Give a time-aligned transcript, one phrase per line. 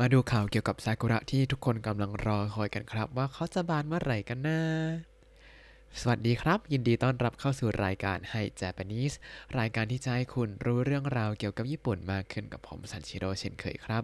[0.00, 4.60] มาดูข่าวเกี่ยวกับซากุระที่ทุกคนกำลังรอคอยกันครับ ว่าเขาจะบานเมื่อไหร่กันนะ
[6.00, 9.16] สวัสดีครับ ยินดีต้อนรับเข้าสู่รายการไฮ Japanese
[9.58, 14.02] รายการที่จะให้คุณรู้เรื่องราวเกี่ยวกับญี่ปุ่นมากขึ้นกับผมซันชิโร่เช่นเคยครับ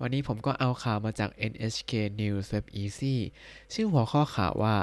[0.00, 3.16] วันนี้ผมก็เอาข่าวมาจาก NHK News Web Easy
[3.72, 4.76] ชื่อหัวข้อข่าวว่า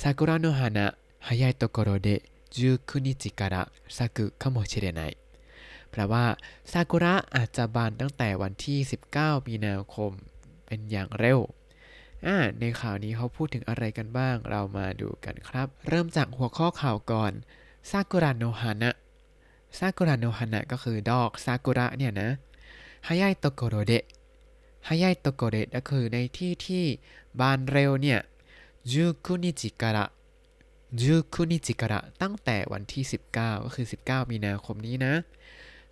[0.00, 0.86] ซากุระโนฮานะ
[1.26, 2.10] ฮายายโตโกโรเด
[2.54, 3.56] 19日から
[3.88, 5.16] 咲くかもしれない
[5.91, 6.25] แปลว่า
[6.71, 8.79] ซากุระอาจจะบานตั้งแต่วันที่
[9.13, 10.11] 19 มีนาคม
[10.65, 11.39] เป็นอย่างเร็ว
[12.59, 17.31] ในข่าวนี้เขาพูดถึงอะไรกันบ้าง เรามาดูกันครับ เริ่มจากหัวข้อข่าวก่อน
[17.89, 18.91] ซากุระโนฮานะ
[19.77, 22.29] ซากุระโนฮานะก็คือดอกซากุระเนี่ยนะ
[23.07, 24.03] ฮายายโตโกโรเดะ
[24.87, 26.83] ฮายายโตโกโรเดะก็คือในที่ที่
[27.39, 28.19] บานเร็วเนี่ย
[28.91, 30.05] จูคุนิจิกะระ
[31.01, 35.13] จูคุนิจิกะระตั้งแต่วันที่ 19 ก็คือ 19 มีนาคมนี้นะ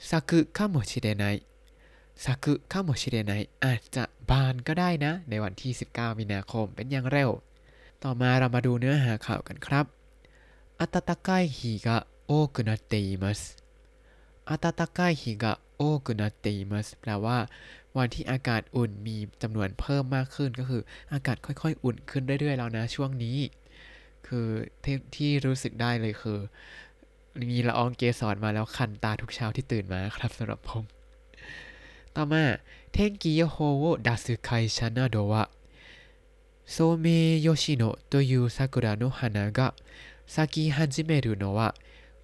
[0.09, 1.23] 咲くかもしれな
[2.25, 3.31] い 咲くかもしれない
[3.65, 7.29] อาจจะบานก็ได้นะ ในวันที่ 19 มีนาคมเป็นอย่างเร็ว
[8.03, 9.85] ต่อมาเรามาดูเนื้อหาข่าวกันครับ
[10.79, 13.41] 暖かい日が多くなっています
[14.49, 17.37] 暖かい日が多くなっています แปลว่า
[17.97, 20.81] วันที่อากาศอุ่นมีจำนวนเพิ่มมากขึ้นก็คือ
[21.13, 23.37] อากาศค่อยๆ อุ่นขึ้นเรื่อยๆแล้วนะช่วงนี้
[24.27, 24.47] คือ
[24.83, 26.39] ทที่รู้สึกได้เลยคือ
[27.40, 30.84] มีละอองเกสรมาแล้วคันตาทุกเช้าที่ตื่นมาครับสำหรับผม
[32.16, 32.44] ต่อมา
[32.92, 35.44] เทนกิโยโฮโอดัสไคชันาโดะ
[36.72, 37.06] โซเม
[37.42, 39.74] โยชิโนะという桜の花が
[40.26, 41.74] 咲き始めるのは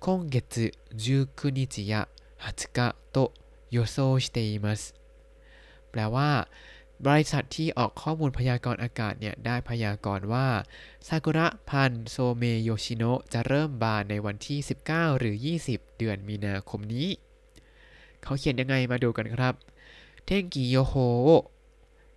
[0.01, 2.09] 今月19日や
[2.39, 3.33] 20日と
[3.71, 4.95] 予想しています
[5.91, 6.49] แปลว่า
[7.08, 10.48] บริษัทที่ออกข้อมูลพยากรณ์อากาศเนี่ยได้พยากรณ์ว่า
[11.08, 14.60] ซากุระพันโซเมโยชิโนะจะเริ่มบานในวันที่
[14.90, 15.36] 19 หรือ
[15.68, 17.08] 20 เดือนมีนาคมนี้
[18.24, 19.54] เขาเขียนยังไงมาดูกันครับ
[20.26, 20.94] เทงกิโยโฮ
[21.24, 21.30] โอ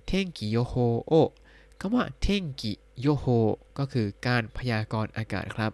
[0.07, 0.75] เทงกิโยโฮ
[1.07, 1.13] โอ
[1.81, 3.27] คำว่าเทงกิโยโฮ
[3.79, 5.73] ก็คือการพยากรณ์อากาศครับ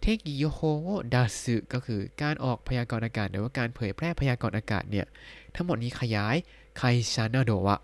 [0.00, 5.06] เทงกิโยโฮโอดัสึก็คือการออกพยากรณ์อากาศ หรือว่าการเผยแพร่พยากรณ์อากาศเนี่ย
[5.54, 6.36] ทั้งหมดนี้ขยาย
[6.78, 7.80] 会社など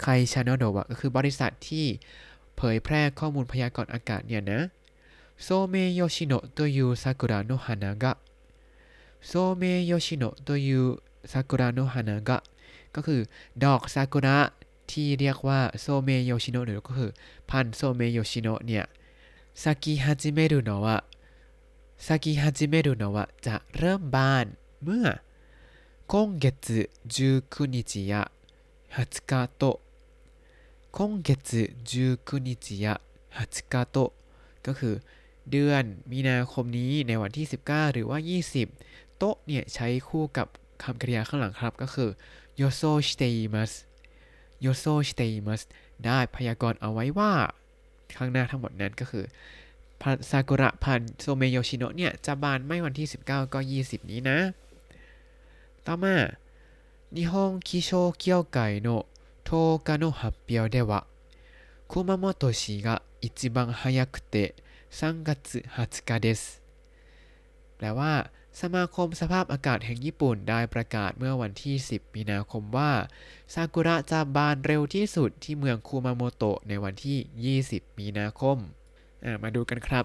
[0.00, 1.86] ไคชานาโดะก็คือบริษัทที่
[2.56, 4.60] เผยแพร่ข้อมูลพยากรณ์อากาศเนี่ยนะ
[5.42, 8.12] โซเมโยชิโนะโตยูซากุระโนฮานากะ
[9.26, 10.82] โซเมโยชิโนะโตยู
[11.32, 12.38] ซากุระโนฮานากะ
[12.94, 13.20] ก็คือ
[13.64, 14.38] ดอกซากุระ
[14.90, 17.10] ที่เรียกว่าโซเมโยชิโนะหรือก็คือ
[17.50, 18.84] พันธุ์โซเมโยชิโนะเนี่ย
[19.62, 20.96] ซากิฮาจิเมรุโนะวะ
[22.06, 24.46] ซากิฮาจิเมรุโนะวะจะเริ่มบาน
[24.84, 25.06] เมื่อ
[26.12, 26.46] 今月
[27.06, 28.30] 19日や
[28.94, 29.80] 20日と
[30.96, 31.30] 今月
[31.84, 33.00] 19日や
[33.34, 34.12] 20日と
[34.66, 34.94] ก็คือ
[35.50, 38.18] เดือนมีนาคมนี้ในวันที่ 19 หรือว่า
[38.68, 40.46] 20 โตะเนี่ยใช้คู่กับ
[40.82, 42.10] คำกริยาข้างหลังครับ ก็คือ
[42.56, 43.72] โยโซชิเตอิมัส
[44.60, 45.62] โยโซชิเตอิมัส
[46.04, 47.32] ได้พยากรณ์เอาไว้ว่า
[48.16, 49.24] ข้างหน้าทั้งหมดนั้นก็คือ
[50.30, 54.38] ซากุระพันโซเมโยชิโนะเนี่ย จะบานไม่วันที่ 19 ก็ 20 นี้นะ
[55.86, 56.14] ต่อมา
[57.16, 58.24] 日本気象協
[58.54, 58.88] 会の
[59.52, 61.06] 10日の発表では
[61.88, 64.54] 熊本市が一番早くて
[64.90, 66.62] 3月20日です
[67.76, 68.30] แปลว่า
[68.60, 72.92] สมาคมสภาพอากาศแห่งญี่ปุ่นได้ประกาศเมื่อวันที่ 10 มีนาคมว่า
[73.54, 78.56] ซากุระจะบานเร็วที่สุดที่เมืองคูมาโมโตะในวันที่ 20 มีนาคม
[79.42, 80.04] มาดูกันครับ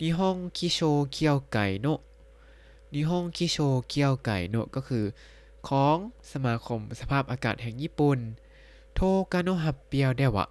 [0.00, 0.80] นิฮงคิโช
[1.12, 2.00] เคียวไกโนะ
[2.92, 3.56] นิฮงคิโช
[3.88, 5.04] เคียวไกโนะก็คือ
[5.68, 5.96] ของ
[6.32, 8.18] สมาคมสภาพอากาศแห่งญี่ปุ่น
[8.93, 9.01] โท
[9.33, 10.45] กาโนฮับเปียวเดวะ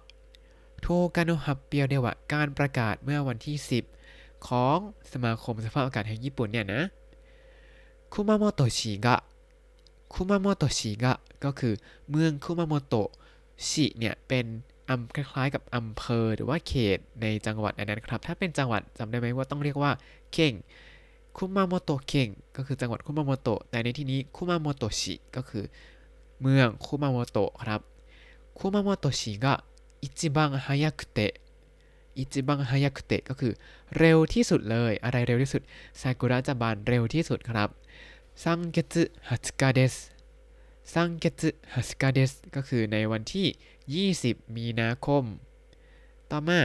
[0.81, 3.55] โทกาโนฮับเปียวเดวะ การประกาศเมื่อวันที่
[4.01, 4.77] 10 ของ
[5.11, 6.81] สมาคมสภาพอากาศแห่งญี่ปุ่นเนี่ยนะ
[8.13, 9.15] คุมาโมโตชิกะ
[10.13, 11.13] คุมาโมโตชิกะ
[11.43, 11.73] ก็คือ
[12.09, 12.95] เมืองคุมาโมโต
[13.67, 14.45] ชิเนี่ยเป็น
[14.89, 19.91] อำคล้ายๆกับอำเภอหรือว่าเขตในจังหวัดนั้นครับ ถ้าเป็นจังหวัดจำได้ไหมว่าต้องเรียกว่า
[20.33, 20.53] เข่ง
[21.37, 25.63] คุมาโมโตเข่งก็คือจังหวัดคุมาโมโตแต่ในที่นี้คุมาโมโตชิก็คือ
[26.41, 27.81] เมืองคุมาโมโตครับ
[28.58, 29.64] คุมาโมโตะชิが
[30.00, 31.40] 一番早くて
[32.14, 33.52] อิจิบังฮายาคุเตะก็คือ
[33.98, 35.62] เร็วที่สุดเลย อะไรเร็วที่สุด
[36.00, 37.68] ซากุระจะบานเร็วที่สุดครับ
[38.42, 38.94] ซังเกต
[39.28, 39.94] ฮัตกาเดส
[40.92, 41.42] ซังเกต
[41.74, 43.46] ฮัตกาเดสก็คือในวันที่
[44.20, 45.24] 20 มีนาคม
[46.30, 46.60] ต่อมา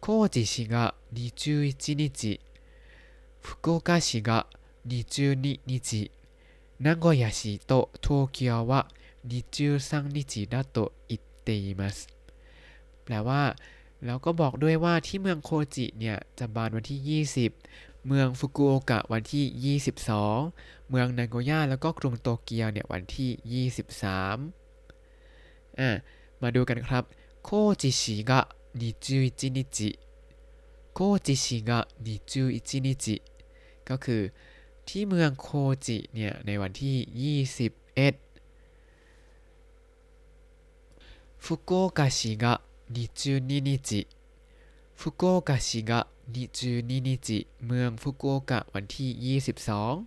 [0.00, 2.40] โคจิชิกะ21日
[3.44, 4.30] 福岡市が
[4.86, 6.10] 22日
[6.80, 8.88] 名古屋市と東京は
[9.26, 11.73] 23日だと言っ เตยิ
[13.03, 13.41] แปลว่า
[14.05, 17.21] แล้วก็บอกด้วยว่าที่เมืองโคจิเนี่ยจะบานวันที่
[17.61, 25.89] 20 เมืองฟุกุโอกะวันที่ 22 เมืองนางโกย่าแล้วก็กรุงโตเกียวเนี่ยวันที่ 23อ่า
[26.41, 27.03] มาดูกันครับ
[27.43, 27.49] โค
[27.81, 28.39] จิชิกะ
[28.99, 29.89] 21นิจิ
[30.93, 31.79] โคจิชิกะ
[32.35, 33.15] 21นิจิ
[33.89, 34.21] ก็คือ
[34.87, 35.47] ที่เมืองโค
[35.85, 38.28] จิเนี่ยในวันที่ 21
[41.44, 42.52] ฟุกุโอกะชิกะ
[42.92, 43.70] 22日
[45.00, 46.00] ฟุกุโอกะชิกะ
[46.32, 50.06] 22日เมืองฟุกุโอกะวันที่ 22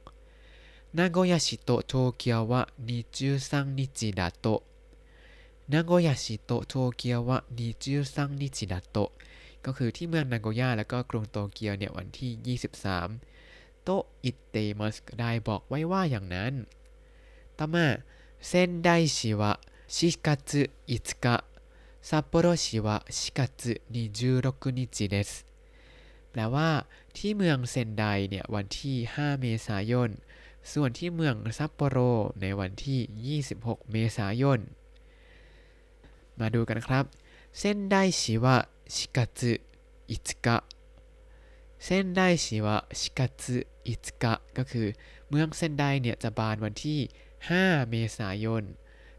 [0.98, 4.64] 名古屋市と東京は23日だと
[5.70, 9.12] 名古屋市と東京は23日だと
[9.62, 12.58] ก็คือที่เมืองนาโกย่าแล้วก็กรุงโตเกียวเนี่ยวันที่
[13.22, 13.90] 23 โต
[14.24, 16.54] อิเตมัสได้บอกไว้ว่าอย่างนั้น
[17.58, 17.86] ต่อมา
[18.48, 19.54] เซนไดชิวะ
[19.96, 21.36] ชิกัตสึอิตกะ
[22.10, 23.74] ซัปโปโรชิวะชิกัตสึ
[24.06, 24.80] 26日
[25.14, 25.30] です
[26.32, 26.70] แปลว่า
[27.18, 30.10] ที่เมืองเซนไดเนี่ยวันที่ 5 เมษายน
[30.74, 31.98] ส่วนที่เมืองซัปโปโร
[32.42, 34.60] ในวันที่ 26 เมษายน
[36.40, 37.06] มาดูกันครับ
[37.58, 38.58] เซนไดชิวะ
[38.96, 39.52] ชิกัตสึ
[40.10, 40.58] อิตกะ
[41.84, 43.56] เซนไดชิวะชิกัตสึ
[43.88, 44.88] อิตกะก็คือ
[45.30, 47.00] เมืองเซนไดเนี่ยจะบานวันที่
[47.46, 48.64] 5 เมษายน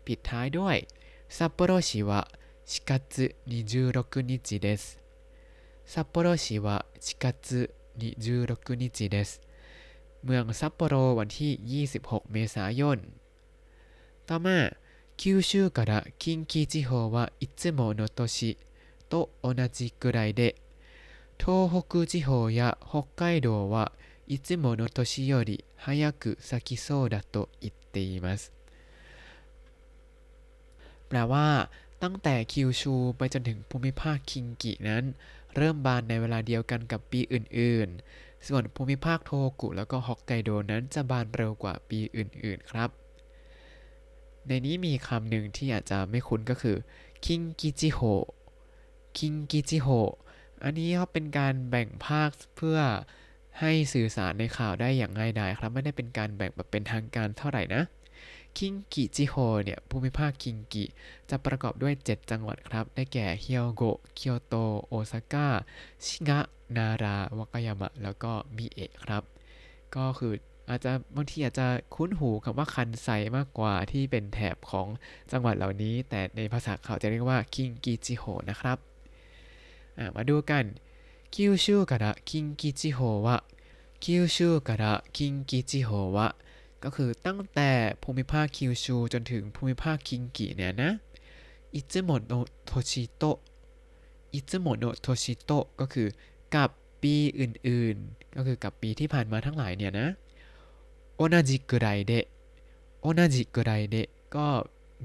[0.05, 0.77] ปิดท้ายด้วย
[1.37, 2.21] ซัปโปโรชิวะ
[2.71, 4.99] ชิกัตสึ26日です
[5.87, 9.41] 札幌市は4月26日です
[10.23, 12.99] เมืองซัปโปโรวันที่ 26 เมษายน
[14.27, 14.77] ต่อมา
[15.17, 18.59] 九州から近畿地方はいつもの年
[19.09, 20.57] と同じくらいで
[21.39, 23.93] 東北地方や北海道は
[24.27, 28.53] いつもの年より早く咲きそうだと言っています
[31.14, 31.48] แปลว่า
[32.04, 35.04] ตั้งแต่คิวชูไปจนถึงภูมิภาคคิงกินั้น
[35.56, 39.32] เริ่มบานในเวลาเดียวกันกับปีอื่น ๆ ส่วนภูมิภาคโท
[39.62, 42.90] กุแล้วก็ฮอกไกโดนั้นจะบานเร็วกว่าปีอื่น ๆ ครับ
[44.48, 46.78] ในนี้มีคำหนึ่งที่อาจจะไม่คุ้นก็คือ
[47.26, 48.00] คิงกิจิโฮ
[49.18, 49.88] คิงกิจิโฮ
[50.64, 52.80] อันนี้เขาเป็นการแบ่งภาคเพื่อ
[53.60, 57.84] ให้สื่อสารในข่าวได้อย่างง่ายดายครับ ไม่ได้เป็นการแบ่งแบบเป็นทางการเท่าไหร่นะ
[58.58, 60.86] คิงกิจิโฮเนี่ยภูมิภาคคิงกิ
[61.30, 63.84] จะประกอบด้วย 7 จังหวัดครับ ได้แก่เฮียวโงะ
[64.16, 64.56] เคียวโต
[64.88, 65.48] โอซาก้า
[66.06, 66.40] ชิงะ
[66.78, 69.24] นาราวากายามะ แล้วก็มิเอะครับ
[69.96, 70.34] ก็คือ
[70.70, 74.88] อาจจะบางทีอาจจะคุ้นหูคำว่าคันไซมากกว่าที่เป็นแถบของ
[75.32, 78.78] จังหวัดเหล่านี้ แต่ในภาษาเขาจะเรียกว่าคิงกิจิโฮนะครับ
[80.16, 80.66] มาดูกัน
[81.34, 86.28] 九州から近畿地方は九州から近畿地方は
[86.84, 87.72] ก็คือตั้งแต่
[88.04, 90.92] ภูมิภาคคิวชูจนถึงภูมิภาคคิงกิเนี่ยนะ
[91.74, 92.34] いつもの年
[92.66, 96.08] といつもの年とก็คือ
[96.56, 96.70] กับ
[97.02, 100.08] ปีอื่นๆ ก็คือกับปีที่ผ่านมาทั้งหลายเนี่ยนะ
[101.16, 102.26] โอนาจิกุไรเดะ
[103.02, 104.48] โอนาจิกุไรเดะก็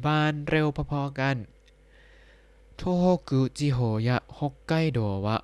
[0.04, 1.36] บานเร็วพอๆกัน
[2.76, 5.36] โทโฮกุจิโฮยะฮอกไกโดวะ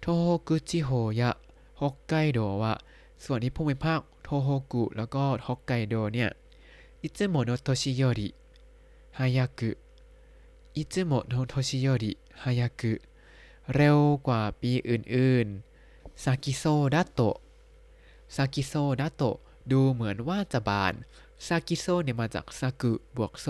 [0.00, 1.30] โทโฮกุจิโฮยะ
[1.80, 2.72] ฮอกไกโดวะ
[3.24, 4.00] ส่วนที่ภูมิภาค
[4.31, 6.29] โทโฮกุแล้วก็ฮอกไกโดเนี่ย
[7.05, 8.21] いつもの年より
[9.11, 9.77] 早く
[10.73, 13.01] いつもの年より早く
[13.75, 16.63] เร็วกว่าปีอื่นๆซากิโซ
[16.93, 17.37] ดัโตะ
[18.35, 19.37] ซากิโซดัโตะ
[19.71, 20.93] ดูเหมือนว่าจะบาน
[21.47, 23.47] ซากิโซเนี่ยมาจากซากุบวกโซ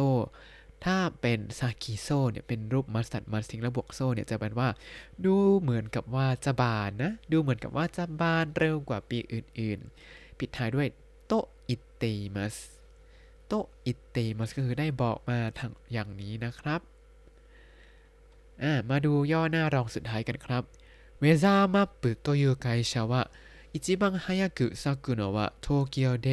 [0.86, 4.70] ถ้าเป็นซากิโซเนี่ยเป็นรูปมัสตัดมัสทิงและบวกโซเนี่ยจะแปลว่า
[5.26, 10.88] ดูเหมือนกับว่าจะบานนะ ดูเหมือนกับว่าจะบานเร็วกว่าปีอื่นๆ ปิดท้ายด้วย
[11.28, 11.34] โต
[11.68, 12.04] อิเต
[12.36, 12.56] มัส
[13.48, 13.54] โต
[13.86, 16.82] อิเตมัสก็คือได้บอกมาทางอย่างนี้นะครับ
[18.64, 20.64] อ่ามาดูย่อหน้ารองสุดท้ายกันครับ
[21.20, 23.14] เวซาマップという会社は
[23.74, 26.28] 一番早く咲くのは東京で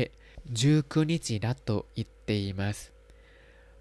[0.53, 2.93] 19日だと言っています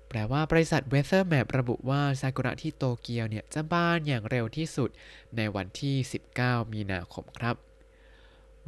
[0.08, 4.90] แปลว่าบริษัท Weather Map ระบุว่าซากุระที่โตเกียวเนี่ยจะบานอย่างเร็วที่สุด
[5.38, 5.96] ในวันที่
[6.36, 7.56] 19 มีนาคมครับ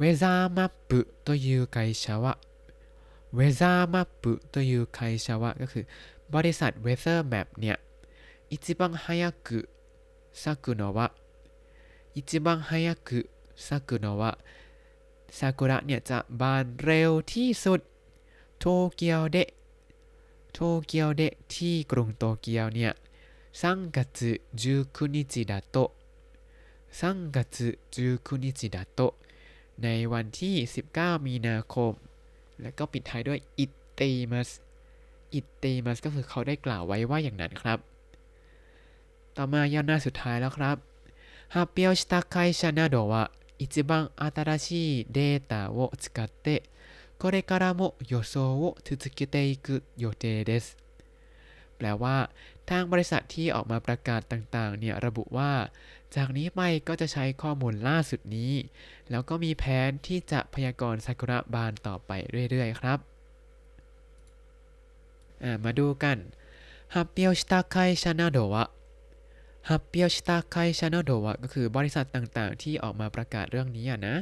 [0.00, 2.38] วซาマップという会社は
[3.32, 5.86] เวซาマップという会社はก็คือ
[6.30, 7.78] บริษัท Weather Map เนี่ย
[8.50, 9.68] 一番早く
[10.32, 11.12] 咲くのは
[12.14, 14.38] 一番早く咲くのは
[15.30, 17.80] ซากุระเนี่ยจะบานเร็วที่สุด
[18.58, 18.64] โต
[18.96, 19.48] เกียวเดะ
[20.52, 22.92] โตเกียวเดะที่กรุงโตเกียวเนี่ย
[23.52, 25.94] 3月19日だと
[26.92, 29.14] 3月19日だと
[29.84, 30.56] ในวันที่
[30.90, 31.92] 19 มีนาคม
[32.62, 34.50] แล้วก็ปิดท้ายด้วยอิตเตมัส
[35.34, 37.78] อิตเตมัสก็คือเขาได้กล่าวไว้ว่าอย่างนั้นครับ
[39.36, 40.76] ต่อมาย่อหน้าสุดท้ายแล้วครับ
[41.48, 46.64] 発表した会社などは一番新しいデータを使って
[47.18, 50.76] これからも予想を続けていく予定です
[51.81, 52.17] แปลว่า
[52.69, 55.51] ทางบริษัทที่ออกมาประกาศต่างๆ เนี่ยระบุว่า
[56.15, 58.53] จากนี้ไปก็จะใช้ข้อมูลล่าสุดนี้
[59.11, 62.11] แล้วก็มีแผนที่จะพยากรณ์ซากุระบานต่อไป
[62.49, 62.99] เรื่อย ๆ ครับ
[65.63, 66.17] มาดูกัน
[66.95, 68.65] ฮับเปียวชิตาไคชานาโดวะ
[69.69, 74.15] ฮับเปียวชิตาไคชานาโดวะก็คือบริษัทต่างๆ ที่ออกมาประกาศเรื่องนี้นะ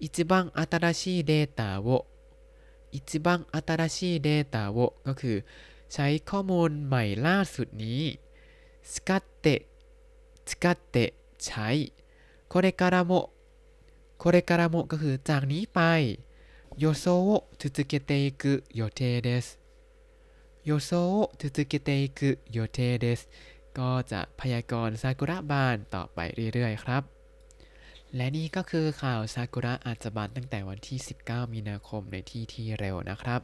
[0.00, 1.88] อิจิบังอัตราชีเดตาโว
[2.94, 5.36] อิจิบังอัตราชีเดตาโวก็คือ
[5.92, 8.02] ใช้ข้อมูลใหม่ล่าสุดนี้
[8.82, 9.66] 使って
[10.44, 11.92] 使ってใช้
[12.48, 13.30] これからも
[14.18, 16.18] これからもก็คือจากนี้ไป
[16.76, 19.58] 予想を続けていく予定です
[20.64, 23.28] 予想を続けていく予定です
[23.78, 26.18] ก็จะพยากรณ์ซากุระบานต่อไป
[26.52, 27.13] เรื่อยๆครับ
[28.16, 33.40] และนี่ก็คือข่าวซากุระอาจจะบานตั้งแต่วันที่ 19 มีนาคมในที่ที่เร็วนะครับ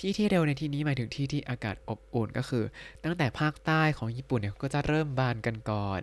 [0.00, 2.64] ที่ที่เร็วในที่นี้หมายถึงที่ที่อากาศอบอุ่นก็คือ
[3.04, 6.00] ตั้งแต่ภาคใต้ของญี่ปุ่นเนี่ยก็จะเริ่มบานกันก่อน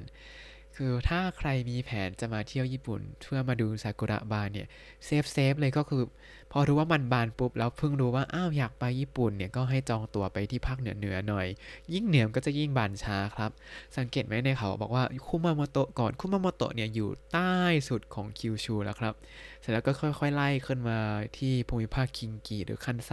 [0.77, 4.67] คือถ้าใครมีแผนจะมาเที่ยวญี่ปุ่น เพื่อมาดูซากุระบานเนี่ย
[5.05, 6.03] safe safe เลยก็คือ
[6.51, 11.47] พอรู้ว่ามันบานปุ๊บแล้วเพิ่งรู้ว่าอ้าวอยากไปญี่ปุ่นเนี่ยก็ให้จองตั๋วไปที่ภาคเหนือเหนือหน่อย
[11.93, 13.51] ยิ่งเหนือก็จะยิ่งบานช้าครับ
[13.97, 17.53] สังเกตไหมในเขาบอกว่าคุมาโมโตะก่อนคุมาโมโตะเนี่ยอยู่ใต้
[17.89, 19.13] สุดของคิวชูแล้วครับ
[19.61, 20.99] เสร็จแล้วก็ค่อยๆ ไล่ขึ้นมา
[21.37, 23.11] ที่ภูมิภาคคิงกิหรือคันไซ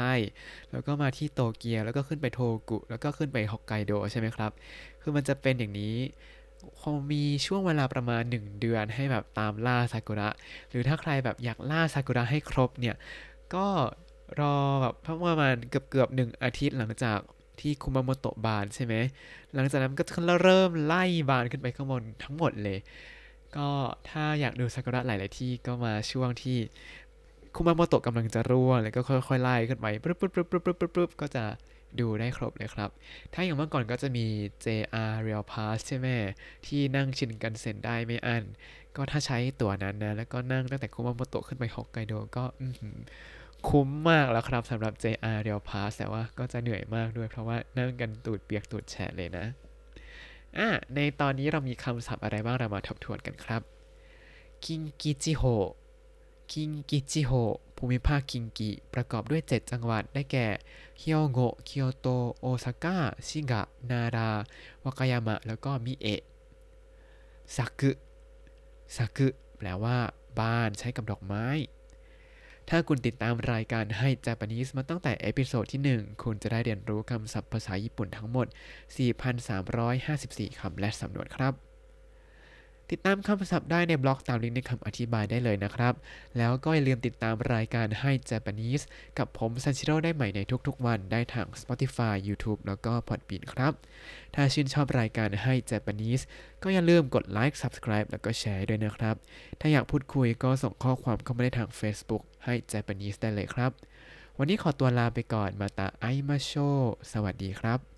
[0.72, 2.40] แล้วก็มาที่โตเกียวแล้วก็ขึ้นไปโท
[2.70, 4.52] กุแล้วก็ขึ้นไปฮอกไกโดใช่ไหมครับ
[5.02, 5.94] คือมันจะเป็นอย่างนี้
[6.82, 10.28] คงมีช่วงเวลาประมาณ 1 เดือนให้แบบตามล่าซากุระ
[10.70, 12.96] หรือถ้าใครแบบอยากล่าซากุระให้ครบเนี่ย
[13.54, 13.66] ก็
[14.40, 17.18] รอแบบประมาณเกือบเกือบหนึ่งอาทิตย์หลังจาก
[17.60, 18.94] ที่คุมาโมโตะบานใช่ไหม
[19.54, 22.78] หลังจากนั้นก็จะเริ่มไล่บานขึ้นไปข้างบนทั้งหมดเลย
[23.56, 23.68] ก็
[24.10, 26.56] ถ้าอยากดูซากุระหลาย ๆ ที่ก็มาช่วงที่
[27.54, 31.44] คุมาโมโตะกำลังจะร่วงแล้วก็ค่อย ๆ ไล่ขึ้นไปปึ๊บปึ๊บปึ๊บปึ๊บปึ๊บปึ๊บก็จะ
[32.00, 32.90] ดูได้ครบเลยครับ
[33.34, 34.26] ถ้าอย่างเมื่อก่อนก็จะมี
[34.64, 36.08] JR Rail Pass ใช่ไหม
[36.66, 38.44] ที่นั่งชินกันเซ็นได้ไม่อัน
[38.96, 42.44] ก็ถ้าใช้ตั๋วนั้นนะ แล้วก็นั่งตั้งแต่คุมาโมโตะขึ้นไปฮอกไกโดก็
[43.68, 49.44] คุ้มมากแล้วครับสำหรับ JR Rail Pass แต่ว่าก็จะเหนื่อยมากด้วย เพราะว่านั่งกันตูดเปียกตูดแฉะเลยนะ
[50.58, 53.62] อะในตอนนี้เรามีคำศัพท์อะไรบ้างเรามาทบทวนกันครับ
[54.64, 55.42] คิงกิจิโฮ
[56.52, 57.32] คิงกิจิโฮ
[57.86, 60.46] ภูมิภาคคิงกิ ประกอบด้วย 7 จังหวัดได้แก่
[60.98, 62.08] เฮียวโงะเคียวโต
[62.40, 62.96] โอซาก้า
[63.28, 64.30] ชิกะนารา
[64.84, 66.22] วากายามะ แล้วก็มิเอะ
[67.56, 67.90] ซักุ
[68.96, 69.96] ซักุแปลว่า
[70.40, 71.46] บ้านใช้กับดอกไม้
[72.68, 78.46] ถ้าคุณติดตามรายการให้จ a ปนิสมาตั้งแต่ episode ที่ 1 คุณจะได้เรียนรู้คำศัพท์ภาษาญี่ปุ่นทั้งหมด
[79.72, 81.73] 4,354 คำและสำนวนครับ
[82.90, 85.94] ติดตามคำศัพท์ได้ในบล็อกตามลิงก์ในคำอธิบายได้เลยนะครับ
[86.38, 88.84] แล้วก็อย่าลืมติดตามรายการให้ Japanese
[89.18, 93.72] กับผมซันชิโร่ได้ใหม่ในทุกๆ วันได้ทาง Spotify YouTube แล้วก็ Podbean ครับ
[94.34, 96.22] ถ้าชื่นชอบรายการให้ Japanese
[96.62, 99.16] ก็อย่าลืมกดไลค์ Subscribe แล้วก็แชร์ด้วยนะครับ
[99.60, 103.70] ถ้าอยากพูดคุยก็ส่งข้อความเข้ามาได้ทาง Facebook ให้ Japanese ได้เลยครับ
[104.38, 106.52] วันนี้ขอตัวลาไปก่อนมาตาไอมาโช
[107.12, 107.93] สวัสดีครับ